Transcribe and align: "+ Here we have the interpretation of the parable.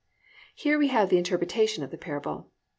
"+ 0.29 0.55
Here 0.55 0.79
we 0.79 0.87
have 0.87 1.09
the 1.09 1.19
interpretation 1.19 1.83
of 1.83 1.91
the 1.91 1.97
parable. 1.99 2.49